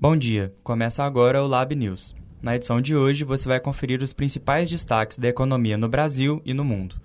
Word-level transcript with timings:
Bom 0.00 0.16
dia, 0.16 0.50
começa 0.64 1.04
agora 1.04 1.44
o 1.44 1.46
Lab 1.46 1.76
News. 1.76 2.14
Na 2.40 2.56
edição 2.56 2.80
de 2.80 2.96
hoje, 2.96 3.22
você 3.22 3.46
vai 3.46 3.60
conferir 3.60 4.02
os 4.02 4.14
principais 4.14 4.66
destaques 4.66 5.18
da 5.18 5.28
economia 5.28 5.76
no 5.76 5.90
Brasil 5.90 6.40
e 6.42 6.54
no 6.54 6.64
mundo. 6.64 6.96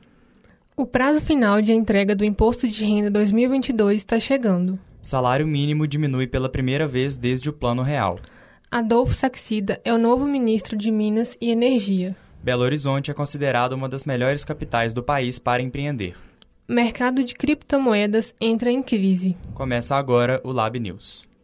O 0.78 0.86
prazo 0.86 1.19
final 1.19 1.62
de 1.62 1.73
entrega 1.73 2.15
do 2.15 2.23
Imposto 2.23 2.69
de 2.69 2.86
Renda 2.86 3.12
2022 3.12 3.97
está 3.97 4.18
chegando. 4.18 4.79
Salário 5.01 5.46
mínimo 5.46 5.86
diminui 5.86 6.26
pela 6.26 6.47
primeira 6.47 6.87
vez 6.87 7.18
desde 7.18 7.50
o 7.50 7.54
Plano 7.54 7.81
Real. 7.81 8.18
Adolfo 8.72 9.14
Saxida 9.14 9.77
é 9.83 9.94
o 9.94 9.97
novo 9.97 10.26
ministro 10.26 10.77
de 10.77 10.90
Minas 10.90 11.37
e 11.41 11.51
Energia. 11.51 12.15
Belo 12.41 12.64
Horizonte 12.64 13.12
é 13.12 13.14
considerado 13.14 13.73
uma 13.73 13.90
das 13.90 14.05
melhores 14.05 14.46
capitais 14.46 14.94
do 14.94 15.04
país 15.04 15.37
para 15.37 15.62
empreender. 15.62 16.16
Mercado 16.66 17.26
de 17.26 17.34
criptomoedas 17.34 18.34
entra 18.40 18.72
em 18.72 18.82
crise. 18.82 19.36
Começa 19.54 19.98
agora 19.98 20.40
o 20.46 20.54
Lab 20.54 20.80
News. 20.80 21.34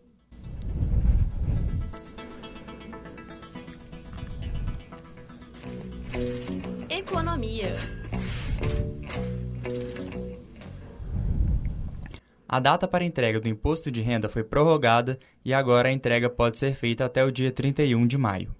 Economia. 7.11 7.75
A 12.47 12.57
data 12.57 12.87
para 12.87 13.03
entrega 13.03 13.37
do 13.37 13.49
imposto 13.49 13.91
de 13.91 13.99
renda 13.99 14.29
foi 14.29 14.45
prorrogada 14.45 15.19
e 15.43 15.53
agora 15.53 15.89
a 15.89 15.91
entrega 15.91 16.29
pode 16.29 16.57
ser 16.57 16.73
feita 16.73 17.03
até 17.03 17.21
o 17.25 17.29
dia 17.29 17.51
31 17.51 18.07
de 18.07 18.17
maio. 18.17 18.55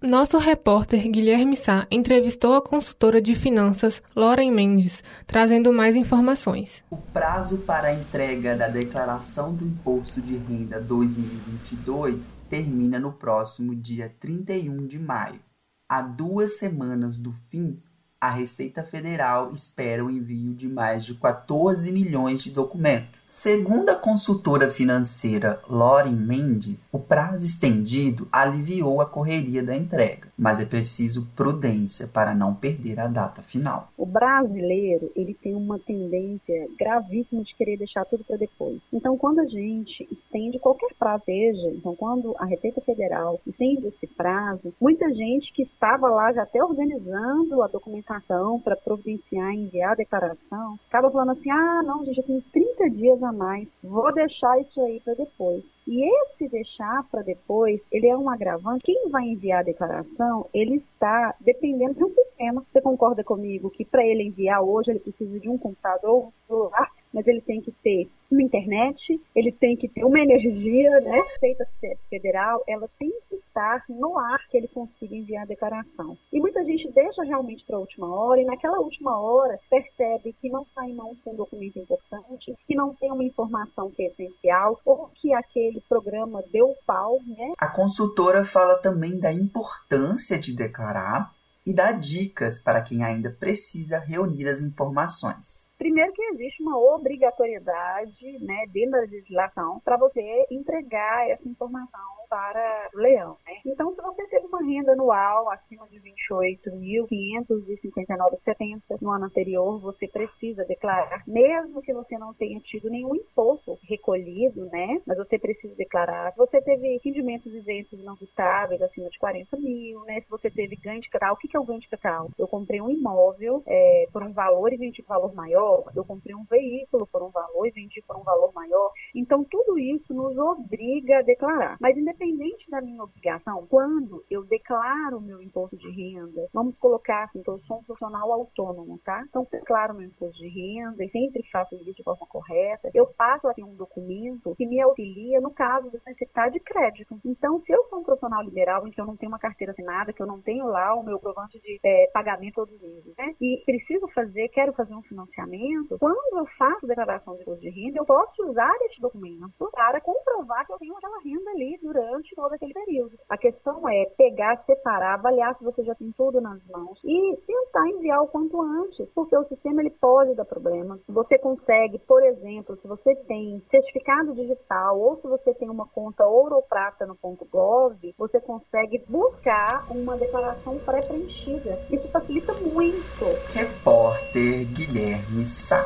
Nosso 0.00 0.38
repórter 0.38 1.10
Guilherme 1.10 1.56
Sá 1.56 1.84
entrevistou 1.90 2.54
a 2.54 2.62
consultora 2.62 3.20
de 3.20 3.34
finanças 3.34 4.00
Lauren 4.14 4.52
Mendes, 4.52 5.02
trazendo 5.26 5.72
mais 5.72 5.96
informações. 5.96 6.84
O 6.88 6.96
prazo 6.96 7.58
para 7.58 7.88
a 7.88 7.92
entrega 7.92 8.54
da 8.54 8.68
declaração 8.68 9.52
do 9.52 9.64
Imposto 9.64 10.22
de 10.22 10.36
Renda 10.36 10.80
2022 10.80 12.24
termina 12.48 13.00
no 13.00 13.12
próximo 13.12 13.74
dia 13.74 14.14
31 14.20 14.86
de 14.86 14.96
maio. 14.96 15.40
Há 15.88 16.02
duas 16.02 16.58
semanas 16.58 17.16
do 17.16 17.32
fim, 17.32 17.80
a 18.20 18.30
Receita 18.30 18.82
Federal 18.82 19.52
espera 19.52 20.04
o 20.04 20.10
envio 20.10 20.54
de 20.54 20.68
mais 20.68 21.04
de 21.04 21.14
14 21.14 21.90
milhões 21.92 22.42
de 22.42 22.50
documentos. 22.50 23.25
Segundo 23.36 23.90
a 23.90 23.94
consultora 23.94 24.70
financeira 24.70 25.60
Lauren 25.68 26.16
Mendes, 26.16 26.88
o 26.90 26.98
prazo 26.98 27.44
estendido 27.44 28.26
aliviou 28.32 28.98
a 29.02 29.04
correria 29.04 29.62
da 29.62 29.76
entrega, 29.76 30.28
mas 30.38 30.58
é 30.58 30.64
preciso 30.64 31.28
prudência 31.36 32.06
para 32.06 32.34
não 32.34 32.54
perder 32.54 32.98
a 32.98 33.06
data 33.06 33.42
final. 33.42 33.88
O 33.94 34.06
brasileiro, 34.06 35.12
ele 35.14 35.34
tem 35.34 35.54
uma 35.54 35.78
tendência 35.78 36.66
gravíssima 36.78 37.42
de 37.42 37.54
querer 37.54 37.76
deixar 37.76 38.06
tudo 38.06 38.24
para 38.24 38.38
depois. 38.38 38.80
Então, 38.90 39.18
quando 39.18 39.40
a 39.40 39.44
gente 39.44 40.08
estende 40.10 40.58
qualquer 40.58 40.94
prazo, 40.98 41.24
seja, 41.26 41.68
então 41.72 41.94
quando 41.94 42.34
a 42.38 42.46
Receita 42.46 42.80
Federal 42.80 43.38
estende 43.46 43.86
esse 43.88 44.06
prazo, 44.06 44.72
muita 44.80 45.12
gente 45.12 45.52
que 45.52 45.64
estava 45.64 46.08
lá 46.08 46.32
já 46.32 46.44
até 46.44 46.64
organizando 46.64 47.62
a 47.62 47.68
documentação 47.68 48.58
para 48.60 48.76
providenciar 48.76 49.52
e 49.52 49.64
enviar 49.64 49.92
a 49.92 49.96
declaração, 49.96 50.78
acaba 50.88 51.10
falando 51.10 51.32
assim: 51.32 51.50
"Ah, 51.50 51.82
não, 51.84 52.02
gente, 52.02 52.16
eu 52.16 52.24
tenho 52.24 52.42
30 52.50 52.90
dias 52.90 53.25
mais. 53.32 53.68
Vou 53.82 54.12
deixar 54.12 54.60
isso 54.60 54.80
aí 54.80 55.00
para 55.00 55.14
depois. 55.14 55.64
E 55.86 56.04
esse 56.04 56.48
deixar 56.48 57.04
para 57.10 57.22
depois, 57.22 57.80
ele 57.92 58.08
é 58.08 58.16
um 58.16 58.28
agravante. 58.28 58.84
Quem 58.84 59.08
vai 59.08 59.24
enviar 59.24 59.60
a 59.60 59.64
declaração, 59.64 60.46
ele 60.52 60.76
está 60.76 61.34
dependendo 61.40 61.94
de 61.94 62.04
um 62.04 62.14
sistema. 62.14 62.64
Você 62.72 62.80
concorda 62.80 63.22
comigo 63.22 63.70
que 63.70 63.84
para 63.84 64.04
ele 64.04 64.24
enviar 64.24 64.62
hoje, 64.62 64.90
ele 64.90 65.00
precisa 65.00 65.38
de 65.38 65.48
um 65.48 65.56
computador, 65.56 66.26
um 66.26 66.32
celular, 66.46 66.90
mas 67.16 67.26
ele 67.26 67.40
tem 67.40 67.62
que 67.62 67.72
ter 67.82 68.10
uma 68.30 68.42
internet, 68.42 69.18
ele 69.34 69.50
tem 69.50 69.74
que 69.74 69.88
ter 69.88 70.04
uma 70.04 70.20
energia, 70.20 71.00
né? 71.00 71.22
Feita 71.40 71.66
federal, 72.10 72.62
ela 72.68 72.86
tem 72.98 73.10
que 73.26 73.36
estar 73.36 73.82
no 73.88 74.18
ar 74.18 74.38
que 74.50 74.58
ele 74.58 74.68
consiga 74.68 75.16
enviar 75.16 75.44
a 75.44 75.46
declaração. 75.46 76.18
E 76.30 76.38
muita 76.38 76.62
gente 76.62 76.92
deixa 76.92 77.22
realmente 77.22 77.64
para 77.64 77.76
a 77.76 77.80
última 77.80 78.06
hora, 78.06 78.42
e 78.42 78.44
naquela 78.44 78.78
última 78.80 79.18
hora 79.18 79.58
percebe 79.70 80.34
que 80.42 80.50
não 80.50 80.66
sai 80.74 80.92
mão 80.92 81.16
com 81.24 81.32
um 81.32 81.36
documento 81.36 81.78
importante, 81.78 82.54
que 82.66 82.74
não 82.74 82.94
tem 82.94 83.10
uma 83.10 83.24
informação 83.24 83.90
que 83.90 84.02
é 84.02 84.08
essencial, 84.08 84.78
ou 84.84 85.08
que 85.14 85.32
aquele 85.32 85.80
programa 85.88 86.44
deu 86.52 86.74
pau, 86.86 87.18
né? 87.26 87.54
A 87.58 87.68
consultora 87.68 88.44
fala 88.44 88.76
também 88.76 89.18
da 89.18 89.32
importância 89.32 90.38
de 90.38 90.54
declarar 90.54 91.34
e 91.64 91.72
dá 91.72 91.92
dicas 91.92 92.58
para 92.58 92.82
quem 92.82 93.02
ainda 93.02 93.30
precisa 93.30 93.98
reunir 93.98 94.48
as 94.48 94.60
informações. 94.60 95.65
Primeiro 95.78 96.12
que 96.12 96.22
existe 96.22 96.62
uma 96.62 96.78
obrigatoriedade, 96.78 98.38
né, 98.40 98.66
dentro 98.72 98.92
da 98.92 99.00
legislação, 99.00 99.80
para 99.80 99.96
você 99.98 100.46
entregar 100.50 101.28
essa 101.28 101.46
informação 101.46 102.00
para 102.28 102.90
o 102.94 102.98
leão. 102.98 103.36
Então, 103.66 103.92
se 103.94 104.00
você 104.00 104.24
teve 104.28 104.46
uma 104.46 104.62
renda 104.62 104.92
anual 104.92 105.50
acima 105.50 105.88
de 105.88 106.00
28.559,70 106.00 109.00
no 109.00 109.10
ano 109.10 109.24
anterior, 109.26 109.80
você 109.80 110.06
precisa 110.06 110.64
declarar, 110.64 111.24
mesmo 111.26 111.82
que 111.82 111.92
você 111.92 112.16
não 112.16 112.32
tenha 112.34 112.60
tido 112.60 112.88
nenhum 112.88 113.16
imposto 113.16 113.76
recolhido, 113.88 114.66
né? 114.66 115.02
Mas 115.06 115.18
você 115.18 115.36
precisa 115.38 115.74
declarar. 115.74 116.30
Se 116.32 116.38
você 116.38 116.62
teve 116.62 117.00
rendimentos 117.04 117.52
isentos 117.52 118.04
não 118.04 118.16
tributáveis 118.16 118.80
acima 118.82 119.08
de 119.08 119.18
40 119.18 119.56
mil, 119.56 120.04
né? 120.04 120.20
Se 120.20 120.30
você 120.30 120.50
teve 120.50 120.76
ganho 120.76 121.00
de 121.00 121.08
capital, 121.08 121.34
o 121.34 121.36
que 121.36 121.56
é 121.56 121.60
o 121.60 121.64
ganho 121.64 121.80
de 121.80 121.88
capital? 121.88 122.30
Eu 122.38 122.46
comprei 122.46 122.80
um 122.80 122.90
imóvel 122.90 123.62
é, 123.66 124.06
por 124.12 124.22
um 124.22 124.32
valor 124.32 124.72
e 124.72 124.76
vendi 124.76 125.02
por 125.02 125.16
um 125.16 125.20
valor 125.20 125.34
maior, 125.34 125.84
eu 125.94 126.04
comprei 126.04 126.34
um 126.34 126.44
veículo 126.44 127.06
por 127.06 127.22
um 127.22 127.30
valor 127.30 127.66
e 127.66 127.70
vendi 127.70 128.02
por 128.06 128.16
um 128.16 128.22
valor 128.22 128.52
maior. 128.52 128.92
Então, 129.14 129.44
tudo 129.44 129.78
isso 129.78 130.12
nos 130.12 130.36
obriga 130.36 131.18
a 131.18 131.22
declarar. 131.22 131.76
Mas, 131.80 131.96
independente 131.96 132.70
da 132.70 132.80
minha 132.80 133.02
obrigação, 133.02 133.55
quando 133.66 134.24
eu 134.30 134.44
declaro 134.44 135.20
meu 135.20 135.40
imposto 135.40 135.76
de 135.76 135.88
renda, 135.90 136.48
vamos 136.52 136.76
colocar 136.78 137.24
assim, 137.24 137.42
que 137.42 137.48
eu 137.48 137.58
sou 137.60 137.78
um 137.78 137.84
profissional 137.84 138.32
autônomo, 138.32 138.98
tá? 139.04 139.24
Então, 139.28 139.46
declaro 139.50 139.94
meu 139.94 140.06
imposto 140.06 140.38
de 140.38 140.48
renda 140.48 141.04
e 141.04 141.10
sempre 141.10 141.42
faço 141.50 141.74
isso 141.76 141.94
de 141.94 142.02
forma 142.02 142.26
correta. 142.26 142.90
Eu 142.94 143.06
passo 143.06 143.48
aqui 143.48 143.62
um 143.62 143.74
documento 143.74 144.54
que 144.56 144.66
me 144.66 144.80
auxilia 144.80 145.40
no 145.40 145.50
caso 145.50 145.90
de 145.90 146.00
necessitar 146.06 146.50
de 146.50 146.60
crédito. 146.60 147.18
Então, 147.24 147.60
se 147.62 147.72
eu 147.72 147.84
sou 147.88 148.00
um 148.00 148.04
profissional 148.04 148.42
liberal 148.42 148.86
em 148.86 148.90
que 148.90 149.00
eu 149.00 149.06
não 149.06 149.16
tenho 149.16 149.30
uma 149.30 149.38
carteira 149.38 149.72
assinada, 149.72 150.12
que 150.12 150.22
eu 150.22 150.26
não 150.26 150.40
tenho 150.40 150.66
lá 150.66 150.94
o 150.94 151.04
meu 151.04 151.18
provante 151.18 151.60
de 151.60 151.78
é, 151.84 152.10
pagamento 152.12 152.56
todos 152.56 152.74
os 152.74 152.80
meses, 152.80 153.14
né? 153.16 153.34
E 153.40 153.62
preciso 153.64 154.08
fazer, 154.08 154.48
quero 154.48 154.72
fazer 154.72 154.94
um 154.94 155.02
financiamento, 155.02 155.98
quando 155.98 156.38
eu 156.38 156.46
faço 156.58 156.86
declaração 156.86 157.36
de 157.36 157.42
imposto 157.42 157.60
de 157.60 157.70
renda, 157.70 157.98
eu 157.98 158.06
posso 158.06 158.48
usar 158.48 158.74
este 158.86 159.00
documento 159.00 159.70
para 159.72 160.00
comprovar 160.00 160.66
que 160.66 160.72
eu 160.72 160.78
tenho 160.78 160.96
aquela 160.96 161.20
renda 161.20 161.50
ali 161.50 161.78
durante 161.82 162.34
todo 162.34 162.52
aquele 162.52 162.72
período. 162.72 163.16
A 163.28 163.36
questão 163.46 163.88
é 163.88 164.06
pegar, 164.18 164.60
separar, 164.66 165.14
avaliar 165.14 165.56
se 165.56 165.62
você 165.62 165.84
já 165.84 165.94
tem 165.94 166.12
tudo 166.16 166.40
nas 166.40 166.58
mãos 166.66 166.98
e 167.04 167.36
tentar 167.46 167.88
enviar 167.88 168.20
o 168.22 168.26
quanto 168.26 168.60
antes, 168.60 169.08
porque 169.14 169.36
o 169.36 169.46
sistema 169.46 169.80
ele 169.82 169.90
pode 169.90 170.34
dar 170.34 170.44
problema. 170.44 170.98
Você 171.08 171.38
consegue, 171.38 171.98
por 172.00 172.22
exemplo, 172.24 172.76
se 172.82 172.88
você 172.88 173.14
tem 173.28 173.62
certificado 173.70 174.34
digital 174.34 174.98
ou 174.98 175.16
se 175.20 175.28
você 175.28 175.54
tem 175.54 175.70
uma 175.70 175.86
conta 175.86 176.26
ouro 176.26 176.56
ou 176.56 176.62
prata 176.62 177.06
no 177.06 177.14
ponto 177.14 177.44
.gov, 177.44 177.96
você 178.18 178.40
consegue 178.40 179.04
buscar 179.08 179.86
uma 179.90 180.16
declaração 180.16 180.76
pré-preenchida. 180.80 181.78
Isso 181.90 182.08
facilita 182.08 182.52
muito. 182.54 183.24
Repórter 183.52 184.66
Guilherme 184.74 185.46
Sá. 185.46 185.84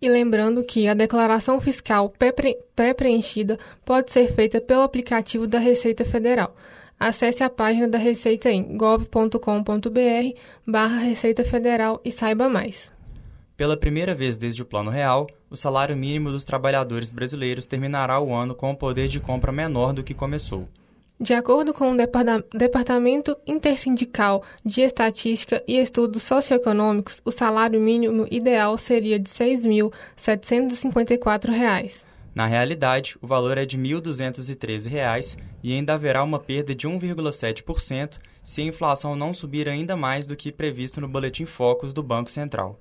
E 0.00 0.08
lembrando 0.08 0.62
que 0.62 0.86
a 0.86 0.94
declaração 0.94 1.60
fiscal 1.60 2.12
pré-preenchida 2.76 3.58
pode 3.84 4.12
ser 4.12 4.32
feita 4.32 4.60
pelo 4.60 4.82
aplicativo 4.82 5.44
da 5.46 5.58
Receita 5.58 6.04
Federal. 6.04 6.54
Acesse 7.00 7.42
a 7.42 7.50
página 7.50 7.88
da 7.88 7.98
Receita 7.98 8.50
em 8.50 8.76
gov.com.br 8.76 9.38
barra 10.66 10.98
Receita 10.98 11.44
Federal 11.44 12.00
e 12.04 12.12
saiba 12.12 12.48
mais. 12.48 12.92
Pela 13.56 13.76
primeira 13.76 14.14
vez 14.14 14.36
desde 14.36 14.62
o 14.62 14.64
Plano 14.64 14.88
Real, 14.88 15.26
o 15.50 15.56
salário 15.56 15.96
mínimo 15.96 16.30
dos 16.30 16.44
trabalhadores 16.44 17.10
brasileiros 17.10 17.66
terminará 17.66 18.20
o 18.20 18.32
ano 18.32 18.54
com 18.54 18.70
um 18.70 18.74
poder 18.74 19.08
de 19.08 19.18
compra 19.18 19.50
menor 19.50 19.92
do 19.92 20.04
que 20.04 20.14
começou. 20.14 20.68
De 21.20 21.34
acordo 21.34 21.74
com 21.74 21.90
o 21.90 21.96
Departamento 22.54 23.36
Intersindical 23.44 24.44
de 24.64 24.82
Estatística 24.82 25.60
e 25.66 25.76
Estudos 25.76 26.22
Socioeconômicos, 26.22 27.20
o 27.24 27.32
salário 27.32 27.80
mínimo 27.80 28.24
ideal 28.30 28.78
seria 28.78 29.18
de 29.18 29.28
R$ 29.28 29.56
6.754. 29.56 32.04
Na 32.32 32.46
realidade, 32.46 33.16
o 33.20 33.26
valor 33.26 33.58
é 33.58 33.66
de 33.66 33.76
R$ 33.76 33.82
1.213 33.82 35.36
e 35.60 35.72
ainda 35.72 35.94
haverá 35.94 36.22
uma 36.22 36.38
perda 36.38 36.72
de 36.72 36.86
1,7% 36.86 38.20
se 38.44 38.60
a 38.60 38.64
inflação 38.64 39.16
não 39.16 39.34
subir 39.34 39.68
ainda 39.68 39.96
mais 39.96 40.24
do 40.24 40.36
que 40.36 40.52
previsto 40.52 41.00
no 41.00 41.08
Boletim 41.08 41.46
Focus 41.46 41.92
do 41.92 42.00
Banco 42.00 42.30
Central. 42.30 42.78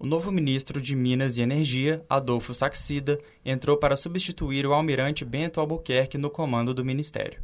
O 0.00 0.04
novo 0.04 0.32
ministro 0.32 0.80
de 0.80 0.96
Minas 0.96 1.36
e 1.36 1.42
Energia, 1.42 2.04
Adolfo 2.10 2.52
Saxida, 2.52 3.20
entrou 3.44 3.76
para 3.76 3.94
substituir 3.94 4.66
o 4.66 4.72
almirante 4.72 5.24
Bento 5.24 5.60
Albuquerque 5.60 6.18
no 6.18 6.28
comando 6.28 6.74
do 6.74 6.84
ministério. 6.84 7.38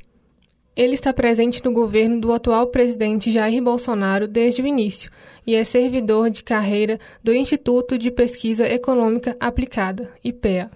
Ele 0.78 0.94
está 0.94 1.12
presente 1.12 1.64
no 1.64 1.72
governo 1.72 2.20
do 2.20 2.32
atual 2.32 2.68
presidente 2.68 3.32
Jair 3.32 3.60
Bolsonaro 3.60 4.28
desde 4.28 4.62
o 4.62 4.66
início 4.66 5.10
e 5.44 5.56
é 5.56 5.64
servidor 5.64 6.30
de 6.30 6.44
carreira 6.44 7.00
do 7.20 7.34
Instituto 7.34 7.98
de 7.98 8.12
Pesquisa 8.12 8.64
Econômica 8.64 9.36
Aplicada, 9.40 10.08
IPEA. 10.22 10.70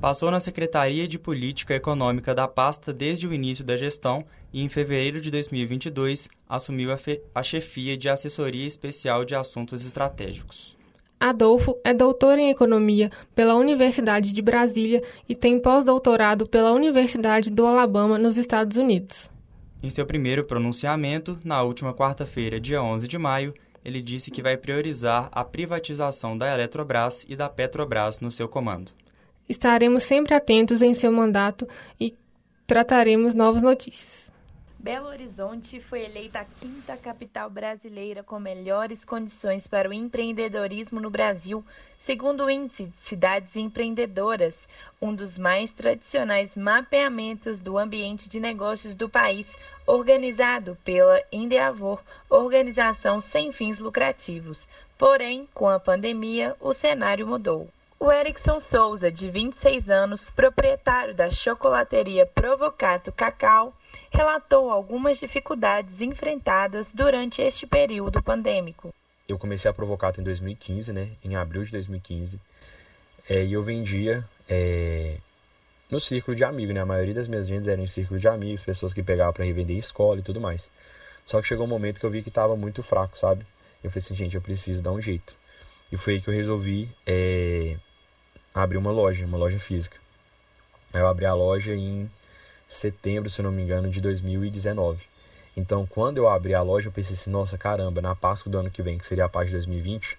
Passou 0.00 0.28
na 0.28 0.40
Secretaria 0.40 1.06
de 1.06 1.20
Política 1.20 1.72
Econômica 1.72 2.34
da 2.34 2.48
pasta 2.48 2.92
desde 2.92 3.28
o 3.28 3.32
início 3.32 3.64
da 3.64 3.76
gestão 3.76 4.24
e, 4.52 4.60
em 4.60 4.68
fevereiro 4.68 5.20
de 5.20 5.30
2022, 5.30 6.28
assumiu 6.48 6.92
a, 6.92 6.98
a 7.32 7.42
chefia 7.44 7.96
de 7.96 8.08
Assessoria 8.08 8.66
Especial 8.66 9.24
de 9.24 9.36
Assuntos 9.36 9.86
Estratégicos. 9.86 10.76
Adolfo 11.20 11.78
é 11.84 11.94
doutor 11.94 12.40
em 12.40 12.50
Economia 12.50 13.08
pela 13.36 13.54
Universidade 13.54 14.32
de 14.32 14.42
Brasília 14.42 15.00
e 15.28 15.34
tem 15.36 15.60
pós-doutorado 15.60 16.44
pela 16.44 16.72
Universidade 16.72 17.52
do 17.52 17.64
Alabama, 17.64 18.18
nos 18.18 18.36
Estados 18.36 18.76
Unidos. 18.76 19.32
Em 19.84 19.90
seu 19.90 20.06
primeiro 20.06 20.42
pronunciamento, 20.44 21.38
na 21.44 21.62
última 21.62 21.92
quarta-feira, 21.92 22.58
dia 22.58 22.82
11 22.82 23.06
de 23.06 23.18
maio, 23.18 23.52
ele 23.84 24.00
disse 24.00 24.30
que 24.30 24.40
vai 24.40 24.56
priorizar 24.56 25.28
a 25.30 25.44
privatização 25.44 26.38
da 26.38 26.50
Eletrobras 26.54 27.22
e 27.28 27.36
da 27.36 27.50
Petrobras 27.50 28.18
no 28.18 28.30
seu 28.30 28.48
comando. 28.48 28.92
Estaremos 29.46 30.02
sempre 30.02 30.32
atentos 30.32 30.80
em 30.80 30.94
seu 30.94 31.12
mandato 31.12 31.68
e 32.00 32.14
trataremos 32.66 33.34
novas 33.34 33.60
notícias. 33.60 34.23
Belo 34.84 35.08
Horizonte 35.08 35.80
foi 35.80 36.02
eleita 36.02 36.40
a 36.40 36.44
quinta 36.44 36.94
capital 36.94 37.48
brasileira 37.48 38.22
com 38.22 38.38
melhores 38.38 39.02
condições 39.02 39.66
para 39.66 39.88
o 39.88 39.94
empreendedorismo 39.94 41.00
no 41.00 41.08
Brasil, 41.08 41.64
segundo 41.96 42.44
o 42.44 42.50
Índice 42.50 42.84
de 42.84 42.96
Cidades 42.98 43.56
Empreendedoras, 43.56 44.68
um 45.00 45.14
dos 45.14 45.38
mais 45.38 45.72
tradicionais 45.72 46.54
mapeamentos 46.54 47.60
do 47.60 47.78
ambiente 47.78 48.28
de 48.28 48.38
negócios 48.38 48.94
do 48.94 49.08
país, 49.08 49.58
organizado 49.86 50.76
pela 50.84 51.18
Endeavor, 51.32 52.02
organização 52.28 53.22
sem 53.22 53.52
fins 53.52 53.78
lucrativos. 53.78 54.68
Porém, 54.98 55.48
com 55.54 55.66
a 55.66 55.80
pandemia, 55.80 56.54
o 56.60 56.74
cenário 56.74 57.26
mudou. 57.26 57.70
O 58.04 58.12
Erickson 58.12 58.60
Souza, 58.60 59.10
de 59.10 59.30
26 59.30 59.88
anos, 59.88 60.30
proprietário 60.30 61.14
da 61.14 61.30
chocolateria 61.30 62.26
Provocato 62.26 63.10
Cacau, 63.10 63.72
relatou 64.10 64.70
algumas 64.70 65.18
dificuldades 65.18 66.02
enfrentadas 66.02 66.88
durante 66.92 67.40
este 67.40 67.66
período 67.66 68.22
pandêmico. 68.22 68.92
Eu 69.26 69.38
comecei 69.38 69.70
a 69.70 69.72
Provocato 69.72 70.20
em 70.20 70.24
2015, 70.24 70.92
né, 70.92 71.08
em 71.24 71.34
abril 71.34 71.64
de 71.64 71.72
2015, 71.72 72.38
é, 73.26 73.42
e 73.42 73.54
eu 73.54 73.62
vendia 73.62 74.22
é, 74.46 75.16
no 75.90 75.98
círculo 75.98 76.36
de 76.36 76.44
amigos, 76.44 76.74
né? 76.74 76.82
A 76.82 76.86
maioria 76.86 77.14
das 77.14 77.26
minhas 77.26 77.48
vendas 77.48 77.68
eram 77.68 77.84
em 77.84 77.86
círculo 77.86 78.20
de 78.20 78.28
amigos, 78.28 78.62
pessoas 78.62 78.92
que 78.92 79.02
pegavam 79.02 79.32
para 79.32 79.46
revender 79.46 79.76
em 79.76 79.78
escola 79.78 80.20
e 80.20 80.22
tudo 80.22 80.42
mais. 80.42 80.70
Só 81.24 81.40
que 81.40 81.48
chegou 81.48 81.64
um 81.64 81.70
momento 81.70 82.00
que 82.00 82.04
eu 82.04 82.10
vi 82.10 82.22
que 82.22 82.28
estava 82.28 82.54
muito 82.54 82.82
fraco, 82.82 83.16
sabe? 83.16 83.46
Eu 83.82 83.90
falei 83.90 84.04
assim, 84.04 84.14
gente, 84.14 84.34
eu 84.34 84.42
preciso 84.42 84.82
dar 84.82 84.92
um 84.92 85.00
jeito. 85.00 85.34
E 85.90 85.96
foi 85.96 86.14
aí 86.14 86.20
que 86.20 86.28
eu 86.28 86.34
resolvi 86.34 86.90
é, 87.06 87.76
abrir 88.54 88.76
uma 88.76 88.92
loja, 88.92 89.26
uma 89.26 89.36
loja 89.36 89.58
física. 89.58 89.96
Eu 90.92 91.08
abri 91.08 91.26
a 91.26 91.34
loja 91.34 91.74
em 91.74 92.08
setembro, 92.68 93.28
se 93.28 93.40
eu 93.40 93.42
não 93.42 93.50
me 93.52 93.62
engano, 93.62 93.90
de 93.90 94.00
2019. 94.00 95.02
Então, 95.56 95.86
quando 95.86 96.18
eu 96.18 96.28
abri 96.28 96.54
a 96.54 96.62
loja, 96.62 96.88
eu 96.88 96.92
pensei 96.92 97.14
assim, 97.14 97.30
nossa, 97.30 97.58
caramba, 97.58 98.00
na 98.00 98.14
Páscoa 98.14 98.50
do 98.50 98.58
ano 98.58 98.70
que 98.70 98.82
vem, 98.82 98.98
que 98.98 99.06
seria 99.06 99.24
a 99.24 99.28
Páscoa 99.28 99.46
de 99.46 99.52
2020, 99.52 100.16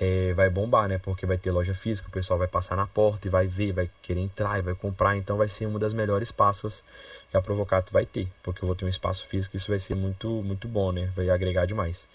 é, 0.00 0.32
vai 0.32 0.48
bombar, 0.48 0.88
né? 0.88 0.98
Porque 0.98 1.26
vai 1.26 1.36
ter 1.36 1.50
loja 1.50 1.74
física, 1.74 2.08
o 2.08 2.10
pessoal 2.10 2.38
vai 2.38 2.48
passar 2.48 2.76
na 2.76 2.86
porta 2.86 3.28
e 3.28 3.30
vai 3.30 3.46
ver, 3.46 3.72
vai 3.72 3.90
querer 4.02 4.20
entrar 4.20 4.58
e 4.58 4.62
vai 4.62 4.74
comprar. 4.74 5.16
Então, 5.16 5.36
vai 5.36 5.48
ser 5.48 5.66
uma 5.66 5.78
das 5.78 5.92
melhores 5.92 6.30
Páscoas 6.30 6.82
que 7.30 7.36
a 7.36 7.42
Provocato 7.42 7.92
vai 7.92 8.06
ter, 8.06 8.28
porque 8.42 8.62
eu 8.62 8.66
vou 8.66 8.74
ter 8.74 8.86
um 8.86 8.88
espaço 8.88 9.26
físico, 9.26 9.56
isso 9.56 9.68
vai 9.68 9.78
ser 9.78 9.94
muito, 9.94 10.28
muito 10.28 10.66
bom, 10.66 10.92
né? 10.92 11.10
Vai 11.14 11.28
agregar 11.28 11.66
demais. 11.66 12.08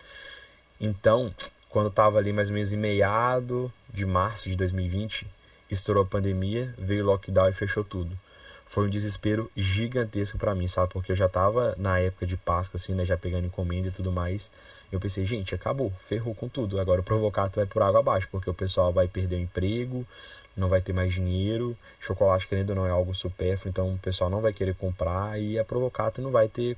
Então, 0.80 1.34
quando 1.76 1.90
estava 1.90 2.18
ali 2.18 2.32
mais 2.32 2.48
ou 2.48 2.54
menos 2.54 2.72
em 2.72 2.78
meado 2.78 3.70
de 3.94 4.06
março 4.06 4.48
de 4.48 4.56
2020, 4.56 5.28
estourou 5.70 6.04
a 6.04 6.06
pandemia, 6.06 6.74
veio 6.78 7.04
o 7.04 7.08
lockdown 7.08 7.50
e 7.50 7.52
fechou 7.52 7.84
tudo. 7.84 8.18
Foi 8.66 8.88
um 8.88 8.90
desespero 8.90 9.52
gigantesco 9.58 10.38
para 10.38 10.56
mim, 10.56 10.70
sabe? 10.70 10.94
Porque 10.94 11.12
eu 11.12 11.18
já 11.18 11.28
tava 11.28 11.76
na 11.78 12.00
época 12.00 12.26
de 12.26 12.38
Páscoa, 12.38 12.78
assim, 12.78 12.94
né? 12.94 13.04
Já 13.04 13.18
pegando 13.18 13.48
encomenda 13.48 13.90
e 13.90 13.92
tudo 13.92 14.10
mais. 14.10 14.50
Eu 14.90 15.02
pensei, 15.02 15.26
gente, 15.26 15.54
acabou, 15.54 15.92
ferrou 16.08 16.34
com 16.34 16.48
tudo. 16.48 16.80
Agora 16.80 17.02
o 17.02 17.04
Provocato 17.04 17.58
vai 17.58 17.66
por 17.66 17.82
água 17.82 18.00
abaixo, 18.00 18.30
porque 18.32 18.50
o 18.50 18.54
pessoal 18.54 18.94
vai 18.94 19.10
perder 19.10 19.36
o 19.36 19.42
emprego, 19.42 20.08
não 20.56 20.70
vai 20.70 20.80
ter 20.80 20.94
mais 20.94 21.14
dinheiro. 21.14 21.76
Chocolate, 22.00 22.48
querendo 22.48 22.70
ou 22.70 22.78
não, 22.78 22.88
é 22.88 22.92
algo 22.92 23.14
supérfluo, 23.14 23.70
então 23.70 23.94
o 23.94 23.98
pessoal 23.98 24.30
não 24.30 24.40
vai 24.40 24.54
querer 24.54 24.76
comprar 24.76 25.38
e 25.38 25.60
a 25.60 25.66
Provocato 25.66 26.22
não 26.22 26.32
vai 26.32 26.48
ter 26.48 26.78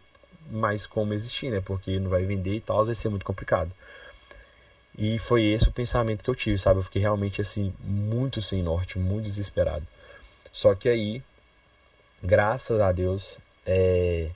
mais 0.50 0.88
como 0.88 1.14
existir, 1.14 1.52
né? 1.52 1.62
Porque 1.64 2.00
não 2.00 2.10
vai 2.10 2.24
vender 2.24 2.56
e 2.56 2.62
tal, 2.62 2.84
vai 2.84 2.96
ser 2.96 3.10
muito 3.10 3.24
complicado. 3.24 3.72
E 4.98 5.20
foi 5.20 5.44
esse 5.46 5.70
o 5.70 5.72
pensamento 5.72 6.24
que 6.24 6.30
eu 6.30 6.36
tive, 6.36 6.58
sabe? 6.58 6.80
Eu 6.80 6.84
fiquei 6.84 7.02
realmente 7.02 7.40
assim, 7.40 7.72
muito 7.80 8.42
sem 8.42 8.64
norte, 8.64 8.98
muito 8.98 9.26
desesperado. 9.26 9.86
Só 10.52 10.74
que 10.74 10.90
aí, 10.90 11.22
graças 12.24 12.80
a 12.82 12.92
Deus, 12.92 13.38
é... 13.64 14.30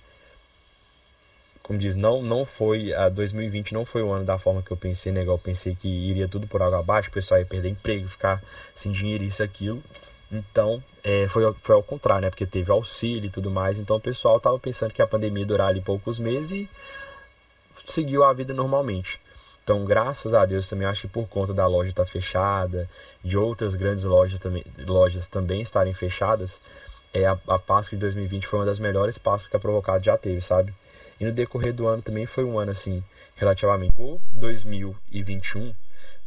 como 1.64 1.80
diz, 1.80 1.96
não, 1.96 2.22
não 2.22 2.46
foi, 2.46 2.94
a 2.94 3.10
2020 3.10 3.74
não 3.74 3.86
foi 3.86 4.04
o 4.04 4.12
ano 4.12 4.24
da 4.24 4.38
forma 4.38 4.62
que 4.62 4.72
eu 4.72 4.78
pensei, 4.78 5.12
né? 5.12 5.24
Eu 5.26 5.38
pensei 5.40 5.76
que 5.76 5.88
iria 5.88 6.28
tudo 6.28 6.46
por 6.46 6.62
água 6.62 6.80
abaixo, 6.80 7.10
o 7.10 7.14
pessoal 7.14 7.40
ia 7.40 7.46
perder 7.46 7.70
emprego, 7.70 8.08
ficar 8.08 8.42
sem 8.76 8.92
dinheiro, 8.92 9.24
isso, 9.24 9.42
aquilo. 9.42 9.82
Então, 10.32 10.82
é, 11.04 11.28
foi, 11.28 11.52
foi 11.56 11.76
ao 11.76 11.84
contrário, 11.84 12.22
né? 12.22 12.30
Porque 12.30 12.46
teve 12.46 12.72
auxílio 12.72 13.28
e 13.28 13.32
tudo 13.32 13.50
mais. 13.50 13.80
Então, 13.80 13.96
o 13.96 14.02
pessoal 14.02 14.40
tava 14.40 14.60
pensando 14.60 14.94
que 14.94 15.02
a 15.02 15.08
pandemia 15.08 15.42
ia 15.42 15.48
durar 15.48 15.70
ali 15.70 15.82
poucos 15.82 16.20
meses 16.20 16.52
e 16.52 16.70
seguiu 17.88 18.24
a 18.24 18.32
vida 18.32 18.54
normalmente. 18.54 19.20
Então, 19.64 19.86
graças 19.86 20.34
a 20.34 20.46
Deus, 20.46 20.68
também 20.68 20.88
acho 20.88 21.02
que 21.02 21.08
por 21.08 21.28
conta 21.28 21.54
da 21.54 21.68
loja 21.68 21.90
estar 21.90 22.06
tá 22.06 22.12
fechada, 22.12 22.90
de 23.24 23.38
outras 23.38 23.76
grandes 23.76 24.04
lojas 24.04 24.40
também, 24.40 24.66
lojas 24.80 25.28
também 25.28 25.62
estarem 25.62 25.94
fechadas, 25.94 26.60
é, 27.14 27.26
a, 27.26 27.38
a 27.48 27.60
Páscoa 27.60 27.98
de 27.98 28.02
2020 28.02 28.48
foi 28.48 28.60
uma 28.60 28.66
das 28.66 28.80
melhores 28.80 29.18
Páscoas 29.18 29.48
que 29.50 29.56
a 29.56 29.60
Provocado 29.60 30.04
já 30.04 30.18
teve, 30.18 30.42
sabe? 30.42 30.74
E 31.20 31.26
no 31.26 31.32
decorrer 31.32 31.74
do 31.74 31.88
ano 31.88 32.02
também 32.02 32.26
foi 32.26 32.44
um 32.44 32.58
ano, 32.58 32.72
assim, 32.72 33.04
relativamente... 33.36 33.94
O 34.00 34.20
2021, 34.34 35.74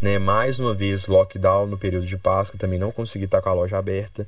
né, 0.00 0.18
mais 0.18 0.60
uma 0.60 0.74
vez 0.74 1.06
lockdown 1.06 1.66
no 1.66 1.78
período 1.78 2.06
de 2.06 2.16
Páscoa, 2.16 2.58
também 2.58 2.78
não 2.78 2.92
consegui 2.92 3.24
estar 3.24 3.42
com 3.42 3.48
a 3.48 3.54
loja 3.54 3.78
aberta. 3.78 4.26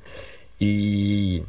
E 0.61 1.45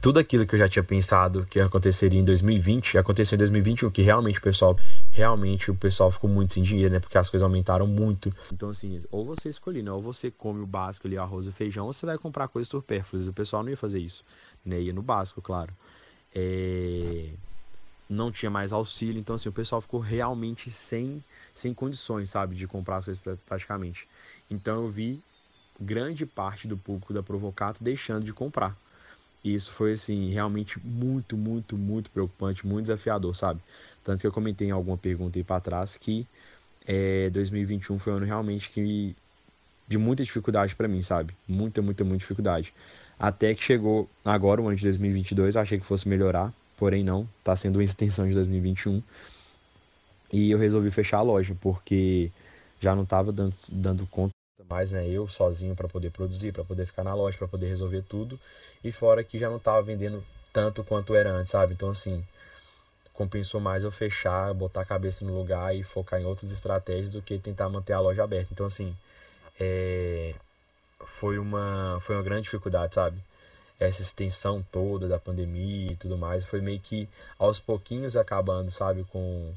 tudo 0.00 0.18
aquilo 0.18 0.46
que 0.46 0.54
eu 0.54 0.58
já 0.58 0.68
tinha 0.68 0.82
pensado 0.82 1.46
que 1.48 1.60
aconteceria 1.60 2.18
em 2.18 2.24
2020, 2.24 2.98
aconteceu 2.98 3.36
em 3.36 3.38
2021, 3.38 3.90
que 3.90 4.02
realmente 4.02 4.38
o 4.38 4.42
pessoal, 4.42 4.76
realmente 5.14 5.70
o 5.70 5.76
pessoal 5.76 6.10
ficou 6.10 6.28
muito 6.28 6.52
sem 6.52 6.62
dinheiro, 6.62 6.92
né? 6.92 6.98
Porque 6.98 7.16
as 7.16 7.30
coisas 7.30 7.44
aumentaram 7.44 7.86
muito. 7.86 8.34
Então, 8.52 8.70
assim, 8.70 9.00
ou 9.12 9.24
você 9.24 9.48
escolhe, 9.48 9.80
né? 9.80 9.92
Ou 9.92 10.02
você 10.02 10.28
come 10.28 10.60
o 10.60 10.66
básico 10.66 11.06
ali, 11.06 11.16
arroz 11.16 11.46
e 11.46 11.52
feijão, 11.52 11.86
ou 11.86 11.92
você 11.92 12.04
vai 12.04 12.18
comprar 12.18 12.48
coisas 12.48 12.68
supérfluas. 12.68 13.28
O 13.28 13.32
pessoal 13.32 13.62
não 13.62 13.70
ia 13.70 13.76
fazer 13.76 14.00
isso, 14.00 14.24
né? 14.64 14.80
Ia 14.80 14.92
no 14.92 15.02
básico, 15.02 15.40
claro. 15.40 15.72
É... 16.34 17.30
não 18.08 18.32
tinha 18.32 18.50
mais 18.50 18.72
auxílio, 18.72 19.20
então 19.20 19.36
assim, 19.36 19.48
o 19.48 19.52
pessoal 19.52 19.80
ficou 19.80 20.00
realmente 20.00 20.68
sem, 20.70 21.22
sem 21.54 21.72
condições, 21.72 22.28
sabe, 22.30 22.56
de 22.56 22.66
comprar 22.66 22.96
as 22.96 23.04
coisas 23.06 23.40
praticamente. 23.46 24.08
Então 24.50 24.84
eu 24.84 24.90
vi 24.90 25.22
grande 25.80 26.26
parte 26.26 26.66
do 26.66 26.76
público 26.76 27.12
da 27.14 27.22
Provocato 27.22 27.82
deixando 27.82 28.24
de 28.24 28.32
comprar. 28.32 28.76
E 29.44 29.54
isso 29.54 29.70
foi 29.72 29.92
assim, 29.92 30.32
realmente 30.32 30.80
muito, 30.82 31.36
muito, 31.36 31.76
muito 31.76 32.10
preocupante, 32.10 32.66
muito 32.66 32.86
desafiador, 32.86 33.36
sabe? 33.36 33.60
Tanto 34.02 34.20
que 34.20 34.26
eu 34.26 34.32
comentei 34.32 34.68
em 34.68 34.70
alguma 34.70 34.96
pergunta 34.96 35.38
aí 35.38 35.44
para 35.44 35.60
trás 35.60 35.96
que 35.98 36.26
é, 36.86 37.30
2021 37.30 37.98
foi 37.98 38.12
um 38.12 38.16
ano 38.16 38.26
realmente 38.26 38.70
que 38.70 39.14
de 39.86 39.98
muita 39.98 40.24
dificuldade 40.24 40.74
para 40.74 40.88
mim, 40.88 41.02
sabe? 41.02 41.34
Muita, 41.46 41.82
muita, 41.82 42.04
muita 42.04 42.20
dificuldade. 42.20 42.72
Até 43.18 43.54
que 43.54 43.62
chegou 43.62 44.08
agora, 44.24 44.62
o 44.62 44.66
ano 44.66 44.76
de 44.76 44.82
2022, 44.82 45.54
eu 45.54 45.60
achei 45.60 45.78
que 45.78 45.84
fosse 45.86 46.08
melhorar, 46.08 46.52
porém 46.76 47.04
não, 47.04 47.28
tá 47.42 47.54
sendo 47.54 47.76
uma 47.76 47.84
extensão 47.84 48.26
de 48.26 48.34
2021. 48.34 49.02
E 50.32 50.50
eu 50.50 50.58
resolvi 50.58 50.90
fechar 50.90 51.18
a 51.18 51.22
loja, 51.22 51.54
porque 51.60 52.30
já 52.80 52.94
não 52.94 53.04
tava 53.04 53.30
dando, 53.32 53.54
dando 53.68 54.06
conta 54.06 54.32
mais, 54.74 54.90
né, 54.92 55.06
eu 55.08 55.28
sozinho 55.28 55.76
para 55.76 55.88
poder 55.88 56.10
produzir, 56.10 56.52
para 56.52 56.64
poder 56.64 56.86
ficar 56.86 57.04
na 57.04 57.14
loja, 57.14 57.38
para 57.38 57.46
poder 57.48 57.68
resolver 57.68 58.02
tudo. 58.08 58.38
E 58.82 58.90
fora 58.90 59.22
que 59.22 59.38
já 59.38 59.48
não 59.48 59.58
tava 59.58 59.82
vendendo 59.82 60.24
tanto 60.52 60.82
quanto 60.84 61.14
era 61.14 61.30
antes, 61.30 61.52
sabe? 61.52 61.74
Então 61.74 61.90
assim, 61.90 62.24
compensou 63.12 63.60
mais 63.60 63.84
eu 63.84 63.90
fechar, 63.92 64.52
botar 64.54 64.82
a 64.82 64.84
cabeça 64.84 65.24
no 65.24 65.36
lugar 65.36 65.74
e 65.76 65.82
focar 65.84 66.20
em 66.20 66.24
outras 66.26 66.50
estratégias 66.52 67.12
do 67.12 67.22
que 67.22 67.38
tentar 67.38 67.68
manter 67.68 67.92
a 67.92 68.00
loja 68.00 68.24
aberta. 68.24 68.48
Então 68.52 68.66
assim, 68.66 68.96
é, 69.60 70.34
foi 71.06 71.38
uma 71.38 71.98
foi 72.00 72.16
uma 72.16 72.22
grande 72.22 72.44
dificuldade, 72.44 72.94
sabe? 72.94 73.18
Essa 73.78 74.02
extensão 74.02 74.64
toda 74.72 75.08
da 75.08 75.18
pandemia 75.18 75.92
e 75.92 75.96
tudo 75.96 76.16
mais 76.18 76.44
foi 76.44 76.60
meio 76.60 76.80
que 76.80 77.08
aos 77.38 77.58
pouquinhos 77.60 78.16
acabando, 78.16 78.70
sabe, 78.70 79.04
com 79.04 79.54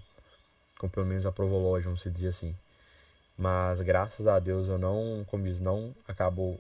com 0.80 0.90
pelo 0.90 1.06
menos 1.08 1.26
a 1.26 1.32
Provológica, 1.32 1.90
vamos 1.90 2.04
dizer 2.04 2.30
assim. 2.30 2.56
Mas 3.38 3.82
graças 3.82 4.28
a 4.28 4.40
Deus 4.40 4.68
eu 4.68 4.78
não, 4.78 5.24
como 5.28 5.44
diz, 5.44 5.60
não 5.60 5.94
acabou 6.08 6.60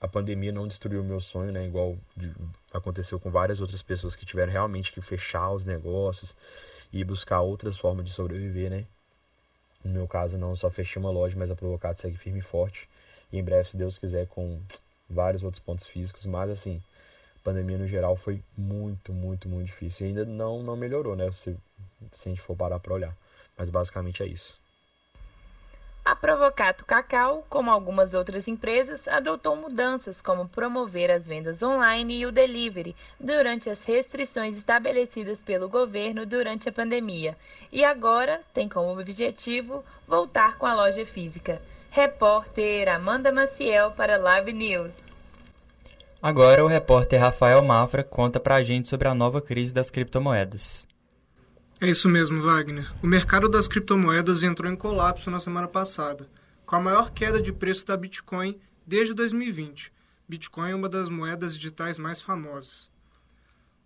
a 0.00 0.06
pandemia 0.08 0.52
não 0.52 0.68
destruiu 0.68 1.00
o 1.00 1.04
meu 1.04 1.20
sonho, 1.20 1.52
né? 1.52 1.66
Igual 1.66 1.96
de, 2.16 2.32
aconteceu 2.72 3.18
com 3.18 3.30
várias 3.30 3.60
outras 3.60 3.82
pessoas 3.82 4.14
que 4.14 4.26
tiveram 4.26 4.52
realmente 4.52 4.92
que 4.92 5.00
fechar 5.00 5.50
os 5.50 5.64
negócios 5.64 6.36
e 6.92 7.02
buscar 7.02 7.40
outras 7.40 7.78
formas 7.78 8.04
de 8.04 8.12
sobreviver, 8.12 8.70
né? 8.70 8.84
No 9.84 9.92
meu 9.92 10.08
caso, 10.08 10.36
não 10.36 10.54
só 10.54 10.70
fechei 10.70 11.00
uma 11.00 11.10
loja, 11.10 11.36
mas 11.38 11.50
a 11.50 11.56
Provocado 11.56 12.00
segue 12.00 12.16
firme 12.16 12.40
e 12.40 12.42
forte. 12.42 12.88
E 13.32 13.38
em 13.38 13.42
breve, 13.42 13.70
se 13.70 13.76
Deus 13.76 13.98
quiser, 13.98 14.26
com 14.26 14.60
vários 15.08 15.42
outros 15.42 15.62
pontos 15.62 15.86
físicos. 15.86 16.26
Mas, 16.26 16.50
assim, 16.50 16.82
a 17.40 17.44
pandemia 17.44 17.78
no 17.78 17.86
geral 17.86 18.16
foi 18.16 18.42
muito, 18.56 19.12
muito, 19.12 19.48
muito 19.48 19.66
difícil. 19.66 20.06
E 20.06 20.08
ainda 20.08 20.24
não, 20.24 20.62
não 20.62 20.76
melhorou, 20.76 21.14
né? 21.16 21.30
Se, 21.32 21.56
se 22.12 22.28
a 22.28 22.32
gente 22.32 22.42
for 22.42 22.56
parar 22.56 22.80
para 22.80 22.94
olhar. 22.94 23.16
Mas 23.56 23.70
basicamente 23.70 24.22
é 24.22 24.26
isso. 24.26 24.60
A 26.16 26.18
Provocato 26.18 26.86
Cacau, 26.86 27.44
como 27.46 27.70
algumas 27.70 28.14
outras 28.14 28.48
empresas, 28.48 29.06
adotou 29.06 29.54
mudanças 29.54 30.22
como 30.22 30.48
promover 30.48 31.10
as 31.10 31.28
vendas 31.28 31.62
online 31.62 32.20
e 32.20 32.24
o 32.24 32.32
delivery 32.32 32.96
durante 33.20 33.68
as 33.68 33.84
restrições 33.84 34.56
estabelecidas 34.56 35.42
pelo 35.42 35.68
governo 35.68 36.24
durante 36.24 36.70
a 36.70 36.72
pandemia. 36.72 37.36
E 37.70 37.84
agora 37.84 38.40
tem 38.54 38.66
como 38.66 38.98
objetivo 38.98 39.84
voltar 40.08 40.56
com 40.56 40.64
a 40.64 40.72
loja 40.72 41.04
física. 41.04 41.60
Repórter 41.90 42.88
Amanda 42.88 43.30
Maciel 43.30 43.90
para 43.90 44.16
Live 44.16 44.54
News. 44.54 44.94
Agora 46.22 46.64
o 46.64 46.66
repórter 46.66 47.20
Rafael 47.20 47.62
Mafra 47.62 48.02
conta 48.02 48.40
pra 48.40 48.62
gente 48.62 48.88
sobre 48.88 49.06
a 49.06 49.14
nova 49.14 49.42
crise 49.42 49.74
das 49.74 49.90
criptomoedas. 49.90 50.86
É 51.78 51.90
isso 51.90 52.08
mesmo, 52.08 52.40
Wagner. 52.40 52.90
O 53.02 53.06
mercado 53.06 53.50
das 53.50 53.68
criptomoedas 53.68 54.42
entrou 54.42 54.72
em 54.72 54.74
colapso 54.74 55.30
na 55.30 55.38
semana 55.38 55.68
passada, 55.68 56.26
com 56.64 56.74
a 56.74 56.80
maior 56.80 57.10
queda 57.10 57.38
de 57.38 57.52
preço 57.52 57.84
da 57.84 57.94
Bitcoin 57.98 58.58
desde 58.86 59.12
2020. 59.12 59.92
Bitcoin 60.26 60.70
é 60.70 60.74
uma 60.74 60.88
das 60.88 61.10
moedas 61.10 61.54
digitais 61.54 61.98
mais 61.98 62.22
famosas. 62.22 62.90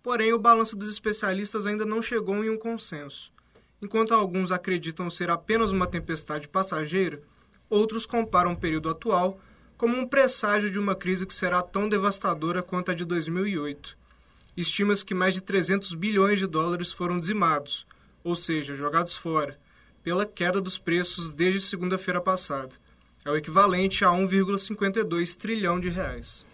Porém, 0.01 0.31
o 0.31 0.39
balanço 0.39 0.73
dos 0.73 0.89
especialistas 0.89 1.67
ainda 1.67 1.85
não 1.85 2.01
chegou 2.01 2.41
em 2.41 2.49
um 2.49 2.57
consenso. 2.57 3.29
Enquanto 3.81 4.13
alguns 4.13 4.53
acreditam 4.53 5.09
ser 5.09 5.29
apenas 5.29 5.73
uma 5.73 5.85
tempestade 5.85 6.47
passageira, 6.47 7.21
outros 7.69 8.05
comparam 8.05 8.53
o 8.53 8.57
período 8.57 8.89
atual 8.89 9.37
como 9.77 9.97
um 9.97 10.07
presságio 10.07 10.71
de 10.71 10.79
uma 10.79 10.95
crise 10.95 11.25
que 11.25 11.33
será 11.33 11.61
tão 11.61 11.89
devastadora 11.89 12.63
quanto 12.63 12.91
a 12.91 12.93
de 12.93 13.03
2008 13.03 13.99
estima-se 14.61 15.03
que 15.03 15.13
mais 15.13 15.33
de 15.33 15.41
300 15.41 15.93
bilhões 15.95 16.39
de 16.39 16.47
dólares 16.47 16.91
foram 16.91 17.19
dizimados, 17.19 17.85
ou 18.23 18.35
seja, 18.35 18.75
jogados 18.75 19.15
fora, 19.15 19.59
pela 20.03 20.25
queda 20.25 20.61
dos 20.61 20.77
preços 20.77 21.33
desde 21.33 21.59
segunda-feira 21.59 22.21
passada. 22.21 22.75
É 23.23 23.29
o 23.29 23.35
equivalente 23.35 24.03
a 24.03 24.09
1,52 24.09 25.35
trilhão 25.35 25.79
de 25.79 25.89
reais. 25.89 26.45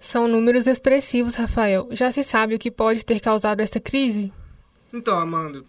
São 0.00 0.26
números 0.26 0.66
expressivos, 0.66 1.34
Rafael. 1.34 1.88
Já 1.92 2.10
se 2.10 2.22
sabe 2.22 2.54
o 2.54 2.58
que 2.58 2.70
pode 2.70 3.04
ter 3.04 3.20
causado 3.20 3.60
essa 3.60 3.78
crise? 3.78 4.32
Então, 4.92 5.18
Amanda, 5.18 5.62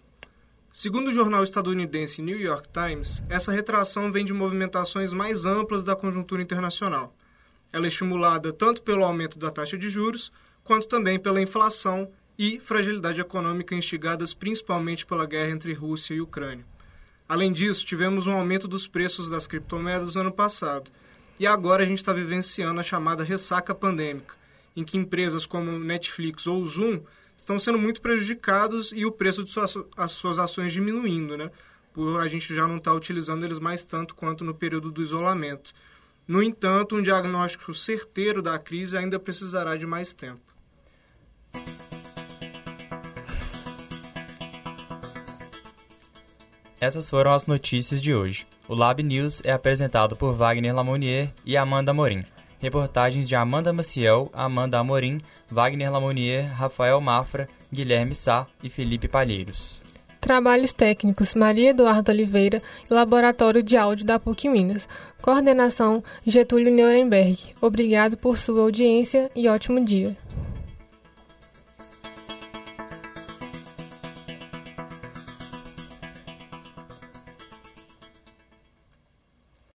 segundo 0.72 1.08
o 1.08 1.12
jornal 1.12 1.44
estadunidense 1.44 2.22
New 2.22 2.40
York 2.40 2.68
Times, 2.72 3.22
essa 3.28 3.52
retração 3.52 4.10
vem 4.10 4.24
de 4.24 4.32
movimentações 4.32 5.12
mais 5.12 5.44
amplas 5.44 5.82
da 5.82 5.94
conjuntura 5.94 6.42
internacional. 6.42 7.14
Ela 7.72 7.86
é 7.86 7.88
estimulada 7.88 8.52
tanto 8.52 8.82
pelo 8.82 9.04
aumento 9.04 9.38
da 9.38 9.50
taxa 9.50 9.78
de 9.78 9.88
juros 9.88 10.32
quanto 10.64 10.86
também 10.86 11.18
pela 11.18 11.40
inflação 11.40 12.10
e 12.38 12.58
fragilidade 12.60 13.20
econômica 13.20 13.74
instigadas 13.74 14.34
principalmente 14.34 15.04
pela 15.04 15.26
guerra 15.26 15.50
entre 15.50 15.72
Rússia 15.72 16.14
e 16.14 16.20
Ucrânia. 16.20 16.64
Além 17.28 17.52
disso, 17.52 17.86
tivemos 17.86 18.26
um 18.26 18.32
aumento 18.32 18.68
dos 18.68 18.86
preços 18.86 19.28
das 19.28 19.46
criptomoedas 19.46 20.14
no 20.14 20.22
ano 20.22 20.32
passado, 20.32 20.90
e 21.38 21.46
agora 21.46 21.82
a 21.82 21.86
gente 21.86 21.98
está 21.98 22.12
vivenciando 22.12 22.78
a 22.78 22.82
chamada 22.82 23.24
ressaca 23.24 23.74
pandêmica, 23.74 24.34
em 24.76 24.84
que 24.84 24.98
empresas 24.98 25.46
como 25.46 25.78
Netflix 25.78 26.46
ou 26.46 26.64
Zoom 26.64 27.00
estão 27.36 27.58
sendo 27.58 27.78
muito 27.78 28.00
prejudicados 28.00 28.92
e 28.94 29.04
o 29.04 29.12
preço 29.12 29.42
de 29.42 29.50
suas, 29.50 29.74
as 29.96 30.12
suas 30.12 30.38
ações 30.38 30.72
diminuindo, 30.72 31.36
né? 31.36 31.50
Por 31.92 32.20
a 32.20 32.28
gente 32.28 32.54
já 32.54 32.66
não 32.66 32.76
estar 32.76 32.92
tá 32.92 32.96
utilizando 32.96 33.44
eles 33.44 33.58
mais 33.58 33.82
tanto 33.82 34.14
quanto 34.14 34.44
no 34.44 34.54
período 34.54 34.90
do 34.90 35.02
isolamento. 35.02 35.72
No 36.26 36.42
entanto, 36.42 36.96
um 36.96 37.02
diagnóstico 37.02 37.74
certeiro 37.74 38.40
da 38.40 38.58
crise 38.58 38.96
ainda 38.96 39.18
precisará 39.18 39.76
de 39.76 39.86
mais 39.86 40.12
tempo. 40.12 40.51
Essas 46.82 47.08
foram 47.08 47.32
as 47.32 47.46
notícias 47.46 48.02
de 48.02 48.12
hoje. 48.12 48.44
O 48.68 48.74
Lab 48.74 49.00
News 49.04 49.40
é 49.44 49.52
apresentado 49.52 50.16
por 50.16 50.34
Wagner 50.34 50.74
Lamonier 50.74 51.30
e 51.46 51.56
Amanda 51.56 51.92
Amorim. 51.92 52.24
Reportagens 52.58 53.28
de 53.28 53.36
Amanda 53.36 53.72
Maciel, 53.72 54.28
Amanda 54.32 54.80
Amorim, 54.80 55.20
Wagner 55.48 55.92
Lamonier, 55.92 56.52
Rafael 56.52 57.00
Mafra, 57.00 57.46
Guilherme 57.72 58.16
Sá 58.16 58.48
e 58.64 58.68
Felipe 58.68 59.06
Palheiros. 59.06 59.80
Trabalhos 60.20 60.72
técnicos 60.72 61.34
Maria 61.34 61.70
Eduardo 61.70 62.10
Oliveira 62.10 62.60
e 62.90 62.92
Laboratório 62.92 63.62
de 63.62 63.76
Áudio 63.76 64.04
da 64.04 64.18
PUC 64.18 64.48
Minas. 64.48 64.88
Coordenação 65.20 66.02
Getúlio 66.26 66.72
Nuremberg. 66.72 67.54
Obrigado 67.60 68.16
por 68.16 68.38
sua 68.38 68.60
audiência 68.60 69.30
e 69.36 69.48
ótimo 69.48 69.84
dia. 69.84 70.16